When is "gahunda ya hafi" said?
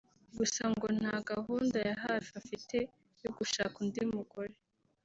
1.29-2.29